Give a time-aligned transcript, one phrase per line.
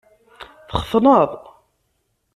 [0.69, 1.31] Txetneḍ?